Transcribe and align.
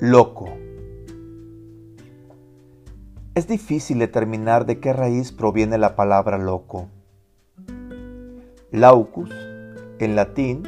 loco. 0.00 0.48
Es 3.34 3.48
difícil 3.48 3.98
determinar 3.98 4.64
de 4.64 4.78
qué 4.78 4.92
raíz 4.92 5.32
proviene 5.32 5.76
la 5.76 5.96
palabra 5.96 6.38
loco. 6.38 6.88
Laucus, 8.70 9.30
en 9.98 10.14
latín, 10.14 10.62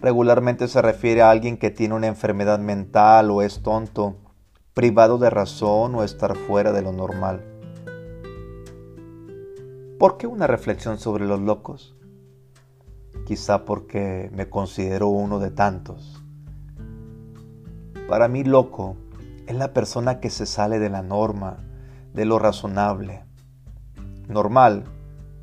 regularmente 0.00 0.68
se 0.68 0.82
refiere 0.82 1.22
a 1.22 1.30
alguien 1.30 1.56
que 1.56 1.70
tiene 1.70 1.94
una 1.94 2.08
enfermedad 2.08 2.58
mental 2.58 3.30
o 3.30 3.40
es 3.40 3.62
tonto, 3.62 4.16
privado 4.74 5.16
de 5.16 5.30
razón 5.30 5.94
o 5.94 6.04
estar 6.04 6.36
fuera 6.36 6.72
de 6.72 6.82
lo 6.82 6.92
normal. 6.92 7.42
¿Por 9.98 10.18
qué 10.18 10.26
una 10.26 10.46
reflexión 10.46 10.98
sobre 10.98 11.24
los 11.24 11.40
locos? 11.40 11.96
Quizá 13.24 13.64
porque 13.64 14.30
me 14.34 14.50
considero 14.50 15.08
uno 15.08 15.38
de 15.38 15.50
tantos. 15.50 16.25
Para 18.08 18.28
mí 18.28 18.44
loco 18.44 18.96
es 19.48 19.56
la 19.56 19.72
persona 19.72 20.20
que 20.20 20.30
se 20.30 20.46
sale 20.46 20.78
de 20.78 20.90
la 20.90 21.02
norma, 21.02 21.56
de 22.14 22.24
lo 22.24 22.38
razonable. 22.38 23.24
Normal 24.28 24.84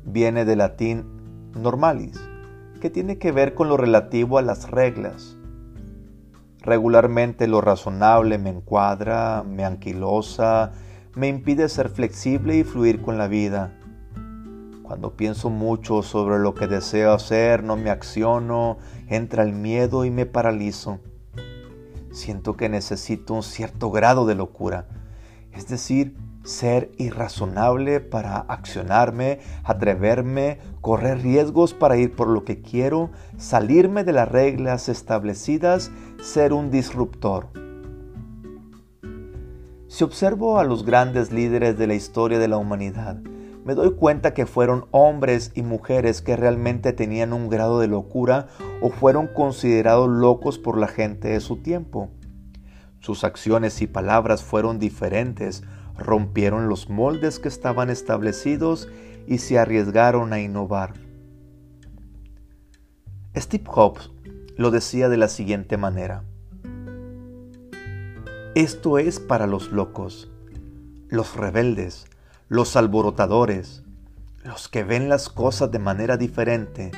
viene 0.02 0.46
del 0.46 0.58
latín 0.58 1.52
normalis, 1.54 2.18
que 2.80 2.88
tiene 2.88 3.18
que 3.18 3.32
ver 3.32 3.54
con 3.54 3.68
lo 3.68 3.76
relativo 3.76 4.38
a 4.38 4.42
las 4.42 4.70
reglas. 4.70 5.36
Regularmente 6.62 7.48
lo 7.48 7.60
razonable 7.60 8.38
me 8.38 8.48
encuadra, 8.48 9.44
me 9.46 9.66
anquilosa, 9.66 10.72
me 11.14 11.28
impide 11.28 11.68
ser 11.68 11.90
flexible 11.90 12.56
y 12.56 12.64
fluir 12.64 13.02
con 13.02 13.18
la 13.18 13.28
vida. 13.28 13.74
Cuando 14.82 15.16
pienso 15.16 15.50
mucho 15.50 16.02
sobre 16.02 16.38
lo 16.38 16.54
que 16.54 16.66
deseo 16.66 17.12
hacer, 17.12 17.62
no 17.62 17.76
me 17.76 17.90
acciono, 17.90 18.78
entra 19.06 19.42
el 19.42 19.52
miedo 19.52 20.06
y 20.06 20.10
me 20.10 20.24
paralizo 20.24 21.00
siento 22.14 22.56
que 22.56 22.68
necesito 22.68 23.34
un 23.34 23.42
cierto 23.42 23.90
grado 23.90 24.24
de 24.24 24.34
locura, 24.34 24.86
es 25.52 25.68
decir, 25.68 26.16
ser 26.44 26.92
irrazonable 26.98 28.00
para 28.00 28.36
accionarme, 28.38 29.40
atreverme, 29.64 30.58
correr 30.80 31.22
riesgos 31.22 31.74
para 31.74 31.96
ir 31.96 32.14
por 32.14 32.28
lo 32.28 32.44
que 32.44 32.60
quiero, 32.60 33.10
salirme 33.38 34.04
de 34.04 34.12
las 34.12 34.28
reglas 34.28 34.88
establecidas, 34.88 35.90
ser 36.22 36.52
un 36.52 36.70
disruptor. 36.70 37.48
Si 39.88 40.04
observo 40.04 40.58
a 40.58 40.64
los 40.64 40.84
grandes 40.84 41.32
líderes 41.32 41.78
de 41.78 41.86
la 41.86 41.94
historia 41.94 42.38
de 42.38 42.48
la 42.48 42.58
humanidad, 42.58 43.18
me 43.64 43.74
doy 43.74 43.92
cuenta 43.92 44.34
que 44.34 44.46
fueron 44.46 44.86
hombres 44.90 45.50
y 45.54 45.62
mujeres 45.62 46.20
que 46.20 46.36
realmente 46.36 46.92
tenían 46.92 47.32
un 47.32 47.48
grado 47.48 47.80
de 47.80 47.88
locura 47.88 48.48
o 48.82 48.90
fueron 48.90 49.26
considerados 49.26 50.08
locos 50.08 50.58
por 50.58 50.78
la 50.78 50.86
gente 50.86 51.28
de 51.28 51.40
su 51.40 51.56
tiempo. 51.56 52.10
Sus 53.00 53.24
acciones 53.24 53.80
y 53.80 53.86
palabras 53.86 54.42
fueron 54.42 54.78
diferentes, 54.78 55.62
rompieron 55.96 56.68
los 56.68 56.90
moldes 56.90 57.38
que 57.38 57.48
estaban 57.48 57.88
establecidos 57.88 58.88
y 59.26 59.38
se 59.38 59.58
arriesgaron 59.58 60.32
a 60.32 60.40
innovar. 60.40 60.92
Steve 63.34 63.64
Jobs 63.66 64.12
lo 64.56 64.70
decía 64.70 65.08
de 65.08 65.16
la 65.16 65.28
siguiente 65.28 65.76
manera. 65.76 66.24
Esto 68.54 68.98
es 68.98 69.18
para 69.18 69.46
los 69.46 69.72
locos, 69.72 70.30
los 71.08 71.36
rebeldes, 71.36 72.06
los 72.54 72.76
alborotadores, 72.76 73.82
los 74.44 74.68
que 74.68 74.84
ven 74.84 75.08
las 75.08 75.28
cosas 75.28 75.72
de 75.72 75.80
manera 75.80 76.16
diferente. 76.16 76.92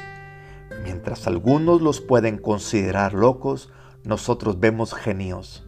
Mientras 0.85 1.27
algunos 1.27 1.81
los 1.81 2.03
pueden 2.03 2.37
considerar 2.37 3.15
locos, 3.15 3.73
nosotros 4.05 4.61
vemos 4.61 4.93
genios. 4.93 5.67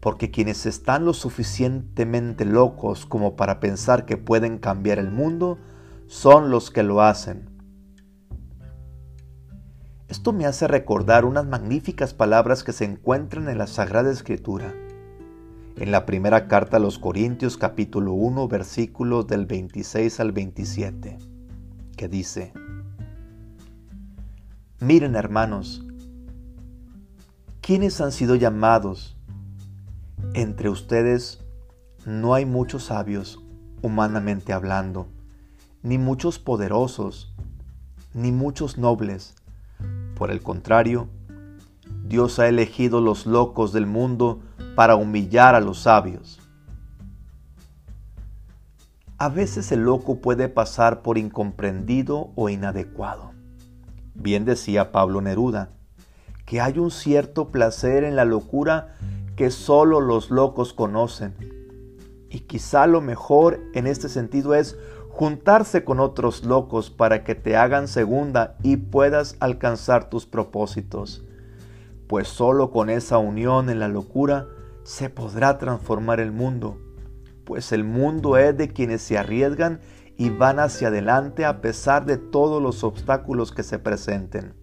Porque 0.00 0.32
quienes 0.32 0.66
están 0.66 1.04
lo 1.04 1.14
suficientemente 1.14 2.44
locos 2.44 3.06
como 3.06 3.36
para 3.36 3.60
pensar 3.60 4.04
que 4.04 4.16
pueden 4.16 4.58
cambiar 4.58 4.98
el 4.98 5.12
mundo, 5.12 5.58
son 6.08 6.50
los 6.50 6.72
que 6.72 6.82
lo 6.82 7.00
hacen. 7.00 7.48
Esto 10.08 10.32
me 10.32 10.44
hace 10.44 10.66
recordar 10.66 11.24
unas 11.24 11.46
magníficas 11.46 12.14
palabras 12.14 12.64
que 12.64 12.72
se 12.72 12.84
encuentran 12.84 13.48
en 13.48 13.58
la 13.58 13.68
Sagrada 13.68 14.10
Escritura 14.10 14.74
en 15.80 15.92
la 15.92 16.06
primera 16.06 16.48
carta 16.48 16.78
a 16.78 16.80
los 16.80 16.98
Corintios 16.98 17.56
capítulo 17.56 18.12
1 18.12 18.48
versículos 18.48 19.28
del 19.28 19.46
26 19.46 20.18
al 20.18 20.32
27, 20.32 21.18
que 21.96 22.08
dice, 22.08 22.52
Miren 24.80 25.14
hermanos, 25.14 25.86
¿quiénes 27.60 28.00
han 28.00 28.10
sido 28.10 28.34
llamados? 28.34 29.16
Entre 30.34 30.68
ustedes 30.68 31.44
no 32.04 32.34
hay 32.34 32.44
muchos 32.44 32.86
sabios, 32.86 33.40
humanamente 33.80 34.52
hablando, 34.52 35.06
ni 35.84 35.96
muchos 35.96 36.40
poderosos, 36.40 37.32
ni 38.14 38.32
muchos 38.32 38.78
nobles. 38.78 39.36
Por 40.16 40.32
el 40.32 40.42
contrario, 40.42 41.08
Dios 42.04 42.40
ha 42.40 42.48
elegido 42.48 43.00
los 43.00 43.26
locos 43.26 43.72
del 43.72 43.86
mundo 43.86 44.40
para 44.78 44.94
humillar 44.94 45.56
a 45.56 45.60
los 45.60 45.80
sabios. 45.80 46.38
A 49.18 49.28
veces 49.28 49.72
el 49.72 49.80
loco 49.80 50.20
puede 50.20 50.48
pasar 50.48 51.02
por 51.02 51.18
incomprendido 51.18 52.30
o 52.36 52.48
inadecuado. 52.48 53.32
Bien 54.14 54.44
decía 54.44 54.92
Pablo 54.92 55.20
Neruda, 55.20 55.70
que 56.46 56.60
hay 56.60 56.78
un 56.78 56.92
cierto 56.92 57.48
placer 57.48 58.04
en 58.04 58.14
la 58.14 58.24
locura 58.24 58.94
que 59.34 59.50
solo 59.50 60.00
los 60.00 60.30
locos 60.30 60.72
conocen. 60.74 61.34
Y 62.30 62.42
quizá 62.42 62.86
lo 62.86 63.00
mejor 63.00 63.58
en 63.74 63.88
este 63.88 64.08
sentido 64.08 64.54
es 64.54 64.78
juntarse 65.08 65.82
con 65.82 65.98
otros 65.98 66.44
locos 66.44 66.90
para 66.90 67.24
que 67.24 67.34
te 67.34 67.56
hagan 67.56 67.88
segunda 67.88 68.54
y 68.62 68.76
puedas 68.76 69.34
alcanzar 69.40 70.08
tus 70.08 70.24
propósitos. 70.24 71.24
Pues 72.06 72.28
solo 72.28 72.70
con 72.70 72.90
esa 72.90 73.18
unión 73.18 73.70
en 73.70 73.80
la 73.80 73.88
locura 73.88 74.46
se 74.88 75.10
podrá 75.10 75.58
transformar 75.58 76.18
el 76.18 76.32
mundo, 76.32 76.78
pues 77.44 77.72
el 77.72 77.84
mundo 77.84 78.38
es 78.38 78.56
de 78.56 78.68
quienes 78.68 79.02
se 79.02 79.18
arriesgan 79.18 79.80
y 80.16 80.30
van 80.30 80.58
hacia 80.58 80.88
adelante 80.88 81.44
a 81.44 81.60
pesar 81.60 82.06
de 82.06 82.16
todos 82.16 82.62
los 82.62 82.82
obstáculos 82.84 83.52
que 83.52 83.62
se 83.62 83.78
presenten. 83.78 84.54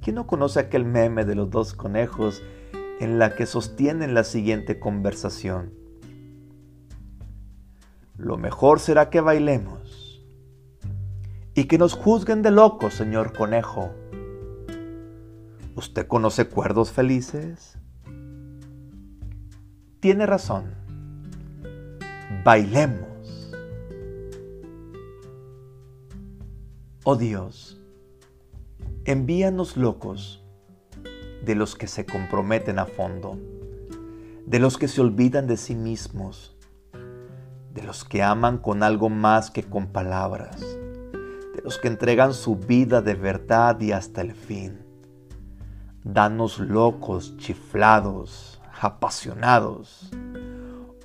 ¿Quién 0.00 0.16
no 0.16 0.26
conoce 0.26 0.60
aquel 0.60 0.86
meme 0.86 1.26
de 1.26 1.34
los 1.34 1.50
dos 1.50 1.74
conejos 1.74 2.42
en 3.00 3.18
la 3.18 3.34
que 3.34 3.44
sostienen 3.44 4.14
la 4.14 4.24
siguiente 4.24 4.80
conversación? 4.80 5.74
Lo 8.16 8.38
mejor 8.38 8.80
será 8.80 9.10
que 9.10 9.20
bailemos 9.20 10.24
y 11.52 11.64
que 11.64 11.76
nos 11.76 11.92
juzguen 11.92 12.40
de 12.40 12.50
locos, 12.50 12.94
señor 12.94 13.36
conejo. 13.36 13.90
¿Usted 15.76 16.06
conoce 16.06 16.48
cuerdos 16.48 16.92
felices? 16.92 17.76
Tiene 20.02 20.26
razón. 20.26 20.74
Bailemos. 22.44 23.52
Oh 27.04 27.14
Dios, 27.14 27.80
envíanos 29.04 29.76
locos 29.76 30.44
de 31.44 31.54
los 31.54 31.76
que 31.76 31.86
se 31.86 32.04
comprometen 32.04 32.80
a 32.80 32.86
fondo, 32.86 33.38
de 34.44 34.58
los 34.58 34.76
que 34.76 34.88
se 34.88 35.00
olvidan 35.00 35.46
de 35.46 35.56
sí 35.56 35.76
mismos, 35.76 36.56
de 37.72 37.84
los 37.84 38.02
que 38.02 38.24
aman 38.24 38.58
con 38.58 38.82
algo 38.82 39.08
más 39.08 39.52
que 39.52 39.62
con 39.62 39.86
palabras, 39.86 40.60
de 40.60 41.62
los 41.62 41.78
que 41.78 41.86
entregan 41.86 42.34
su 42.34 42.56
vida 42.56 43.02
de 43.02 43.14
verdad 43.14 43.80
y 43.80 43.92
hasta 43.92 44.20
el 44.20 44.32
fin. 44.32 44.80
Danos 46.02 46.58
locos, 46.58 47.36
chiflados, 47.36 48.51
apasionados, 48.84 50.10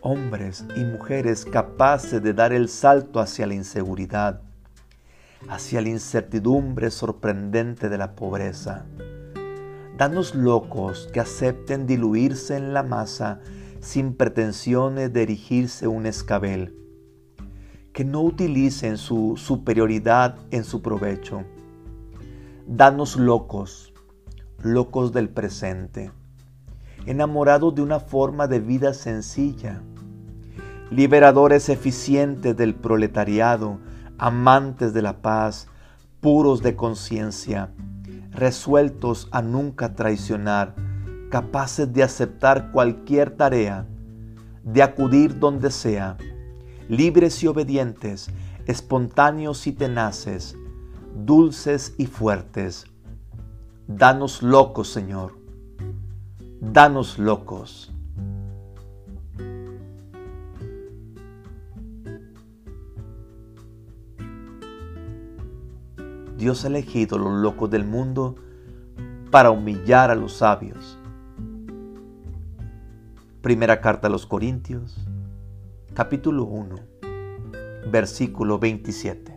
hombres 0.01 0.65
y 0.75 0.83
mujeres 0.83 1.45
capaces 1.45 2.23
de 2.23 2.33
dar 2.33 2.51
el 2.51 2.69
salto 2.69 3.19
hacia 3.19 3.45
la 3.45 3.53
inseguridad, 3.53 4.41
hacia 5.47 5.81
la 5.81 5.89
incertidumbre 5.89 6.89
sorprendente 6.89 7.87
de 7.87 7.99
la 7.99 8.15
pobreza. 8.15 8.87
Danos 9.95 10.33
locos 10.33 11.07
que 11.13 11.19
acepten 11.19 11.85
diluirse 11.85 12.57
en 12.57 12.73
la 12.73 12.81
masa 12.81 13.41
sin 13.79 14.15
pretensiones 14.15 15.13
de 15.13 15.21
erigirse 15.21 15.87
un 15.87 16.07
escabel, 16.07 16.75
que 17.93 18.03
no 18.03 18.23
utilicen 18.23 18.97
su 18.97 19.35
superioridad 19.37 20.35
en 20.49 20.63
su 20.63 20.81
provecho. 20.81 21.43
Danos 22.65 23.17
locos, 23.17 23.93
locos 24.63 25.13
del 25.13 25.29
presente 25.29 26.11
enamorados 27.07 27.73
de 27.73 27.81
una 27.81 27.99
forma 27.99 28.47
de 28.47 28.59
vida 28.59 28.93
sencilla, 28.93 29.81
liberadores 30.91 31.69
eficientes 31.69 32.55
del 32.55 32.75
proletariado, 32.75 33.79
amantes 34.17 34.93
de 34.93 35.01
la 35.01 35.21
paz, 35.21 35.67
puros 36.21 36.61
de 36.61 36.75
conciencia, 36.75 37.71
resueltos 38.31 39.29
a 39.31 39.41
nunca 39.41 39.95
traicionar, 39.95 40.75
capaces 41.31 41.91
de 41.91 42.03
aceptar 42.03 42.71
cualquier 42.71 43.31
tarea. 43.31 43.87
de 44.63 44.83
acudir 44.83 45.39
donde 45.39 45.71
sea, 45.71 46.17
libres 46.89 47.41
y 47.41 47.47
obedientes, 47.47 48.29
espontáneos 48.65 49.65
y 49.65 49.71
tenaces, 49.71 50.57
dulces 51.15 51.95
y 51.97 52.05
fuertes. 52.05 52.85
Danos 53.87 54.43
locos, 54.43 54.89
Señor. 54.89 55.36
Danos 56.73 57.17
locos. 57.17 57.93
Dios 66.37 66.65
ha 66.65 66.67
elegido 66.67 67.17
los 67.17 67.33
locos 67.41 67.69
del 67.69 67.85
mundo 67.85 68.35
para 69.31 69.49
humillar 69.49 70.11
a 70.11 70.15
los 70.15 70.33
sabios. 70.33 70.99
Primera 73.41 73.79
carta 73.79 74.07
a 74.07 74.11
los 74.11 74.25
Corintios, 74.25 75.07
capítulo 75.93 76.43
1, 76.43 76.75
versículo 77.89 78.59
27. 78.59 79.36